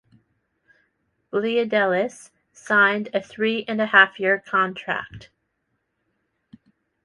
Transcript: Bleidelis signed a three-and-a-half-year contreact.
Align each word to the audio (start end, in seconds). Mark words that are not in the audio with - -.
Bleidelis 1.31 2.31
signed 2.53 3.09
a 3.13 3.21
three-and-a-half-year 3.21 4.39
contreact. 4.47 5.29